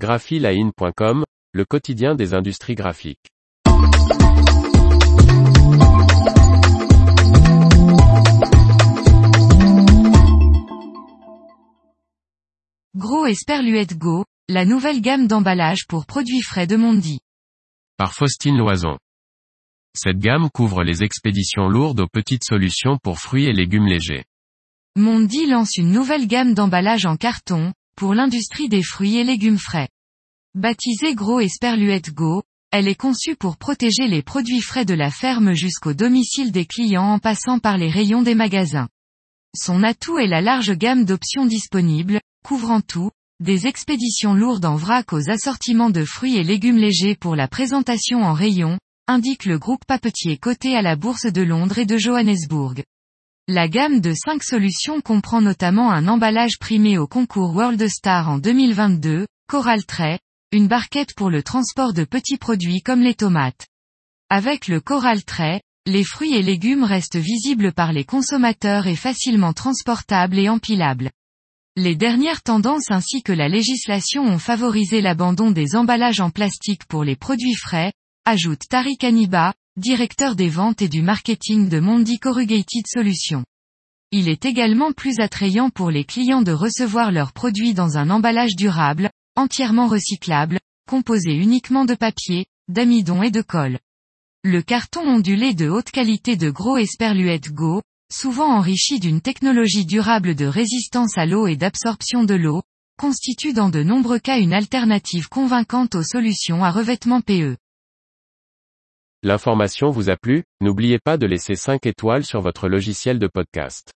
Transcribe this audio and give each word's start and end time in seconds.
graphiline.com, 0.00 1.24
le 1.52 1.64
quotidien 1.66 2.14
des 2.14 2.32
industries 2.32 2.74
graphiques. 2.74 3.28
Gros 12.96 13.26
Esperluette 13.26 13.98
Go, 13.98 14.24
la 14.48 14.64
nouvelle 14.64 15.02
gamme 15.02 15.26
d'emballage 15.26 15.86
pour 15.86 16.06
produits 16.06 16.40
frais 16.40 16.66
de 16.66 16.76
Mondi. 16.76 17.20
Par 17.98 18.14
Faustine 18.14 18.56
Loison. 18.56 18.96
Cette 19.94 20.18
gamme 20.18 20.48
couvre 20.48 20.82
les 20.82 21.02
expéditions 21.02 21.68
lourdes 21.68 22.00
aux 22.00 22.08
petites 22.10 22.44
solutions 22.44 22.96
pour 23.02 23.18
fruits 23.18 23.44
et 23.44 23.52
légumes 23.52 23.86
légers. 23.86 24.24
Mondi 24.96 25.46
lance 25.46 25.76
une 25.76 25.92
nouvelle 25.92 26.26
gamme 26.26 26.54
d'emballage 26.54 27.04
en 27.04 27.16
carton, 27.16 27.74
pour 28.00 28.14
l'industrie 28.14 28.70
des 28.70 28.82
fruits 28.82 29.18
et 29.18 29.24
légumes 29.24 29.58
frais. 29.58 29.90
Baptisée 30.54 31.14
Gros 31.14 31.38
Esperluette 31.38 32.14
Go, 32.14 32.42
elle 32.70 32.88
est 32.88 32.94
conçue 32.94 33.36
pour 33.36 33.58
protéger 33.58 34.08
les 34.08 34.22
produits 34.22 34.62
frais 34.62 34.86
de 34.86 34.94
la 34.94 35.10
ferme 35.10 35.52
jusqu'au 35.52 35.92
domicile 35.92 36.50
des 36.50 36.64
clients 36.64 37.12
en 37.12 37.18
passant 37.18 37.58
par 37.58 37.76
les 37.76 37.90
rayons 37.90 38.22
des 38.22 38.34
magasins. 38.34 38.88
Son 39.54 39.82
atout 39.82 40.18
est 40.18 40.28
la 40.28 40.40
large 40.40 40.72
gamme 40.78 41.04
d'options 41.04 41.44
disponibles, 41.44 42.22
couvrant 42.42 42.80
tout, 42.80 43.10
des 43.38 43.66
expéditions 43.66 44.32
lourdes 44.32 44.64
en 44.64 44.76
vrac 44.76 45.12
aux 45.12 45.28
assortiments 45.28 45.90
de 45.90 46.06
fruits 46.06 46.38
et 46.38 46.42
légumes 46.42 46.78
légers 46.78 47.16
pour 47.16 47.36
la 47.36 47.48
présentation 47.48 48.22
en 48.22 48.32
rayon, 48.32 48.78
indique 49.08 49.44
le 49.44 49.58
groupe 49.58 49.84
papetier 49.86 50.38
coté 50.38 50.74
à 50.74 50.80
la 50.80 50.96
Bourse 50.96 51.26
de 51.26 51.42
Londres 51.42 51.76
et 51.76 51.84
de 51.84 51.98
Johannesburg. 51.98 52.82
La 53.52 53.66
gamme 53.66 54.00
de 54.00 54.14
5 54.14 54.44
solutions 54.44 55.00
comprend 55.00 55.40
notamment 55.40 55.90
un 55.90 56.06
emballage 56.06 56.56
primé 56.60 56.98
au 56.98 57.08
concours 57.08 57.52
World 57.56 57.84
Star 57.88 58.28
en 58.28 58.38
2022, 58.38 59.26
Coral 59.48 59.84
Tray, 59.84 60.20
une 60.52 60.68
barquette 60.68 61.14
pour 61.16 61.30
le 61.30 61.42
transport 61.42 61.92
de 61.92 62.04
petits 62.04 62.36
produits 62.36 62.80
comme 62.80 63.00
les 63.00 63.16
tomates. 63.16 63.66
Avec 64.28 64.68
le 64.68 64.80
Coral 64.80 65.24
Tray, 65.24 65.60
les 65.84 66.04
fruits 66.04 66.36
et 66.36 66.42
légumes 66.42 66.84
restent 66.84 67.16
visibles 67.16 67.72
par 67.72 67.92
les 67.92 68.04
consommateurs 68.04 68.86
et 68.86 68.94
facilement 68.94 69.52
transportables 69.52 70.38
et 70.38 70.48
empilables. 70.48 71.10
Les 71.74 71.96
dernières 71.96 72.42
tendances 72.42 72.92
ainsi 72.92 73.24
que 73.24 73.32
la 73.32 73.48
législation 73.48 74.22
ont 74.22 74.38
favorisé 74.38 75.00
l'abandon 75.00 75.50
des 75.50 75.74
emballages 75.74 76.20
en 76.20 76.30
plastique 76.30 76.84
pour 76.84 77.02
les 77.02 77.16
produits 77.16 77.56
frais, 77.56 77.92
ajoute 78.24 78.60
Tariq 78.68 79.04
Aniba, 79.04 79.54
directeur 79.76 80.36
des 80.36 80.48
ventes 80.48 80.82
et 80.82 80.88
du 80.88 81.00
marketing 81.00 81.68
de 81.68 81.80
Mondi 81.80 82.18
Corrugated 82.18 82.86
Solutions. 82.86 83.44
Il 84.12 84.28
est 84.28 84.44
également 84.44 84.90
plus 84.90 85.20
attrayant 85.20 85.70
pour 85.70 85.92
les 85.92 86.02
clients 86.02 86.42
de 86.42 86.50
recevoir 86.50 87.12
leurs 87.12 87.32
produits 87.32 87.74
dans 87.74 87.96
un 87.96 88.10
emballage 88.10 88.56
durable, 88.56 89.08
entièrement 89.36 89.86
recyclable, 89.86 90.58
composé 90.88 91.30
uniquement 91.30 91.84
de 91.84 91.94
papier, 91.94 92.46
d'amidon 92.66 93.22
et 93.22 93.30
de 93.30 93.40
colle. 93.40 93.78
Le 94.42 94.62
carton 94.62 95.02
ondulé 95.02 95.54
de 95.54 95.68
haute 95.68 95.92
qualité 95.92 96.34
de 96.34 96.50
Gros 96.50 96.76
Esperluette 96.76 97.52
Go, 97.52 97.82
souvent 98.12 98.52
enrichi 98.52 98.98
d'une 98.98 99.20
technologie 99.20 99.86
durable 99.86 100.34
de 100.34 100.46
résistance 100.46 101.16
à 101.16 101.24
l'eau 101.24 101.46
et 101.46 101.54
d'absorption 101.54 102.24
de 102.24 102.34
l'eau, 102.34 102.62
constitue 102.98 103.52
dans 103.52 103.70
de 103.70 103.84
nombreux 103.84 104.18
cas 104.18 104.40
une 104.40 104.52
alternative 104.52 105.28
convaincante 105.28 105.94
aux 105.94 106.02
solutions 106.02 106.64
à 106.64 106.72
revêtement 106.72 107.20
PE. 107.20 107.56
L'information 109.22 109.90
vous 109.90 110.10
a 110.10 110.16
plu, 110.16 110.42
n'oubliez 110.60 110.98
pas 110.98 111.16
de 111.16 111.26
laisser 111.26 111.54
5 111.54 111.86
étoiles 111.86 112.24
sur 112.24 112.40
votre 112.40 112.68
logiciel 112.68 113.20
de 113.20 113.28
podcast. 113.28 113.92